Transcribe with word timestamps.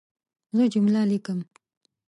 زه 0.57 0.63
جمله 0.73 1.01
لیکم. 1.11 1.39